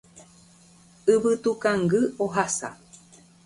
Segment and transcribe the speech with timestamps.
[1.13, 2.69] Yvytukangy ohasa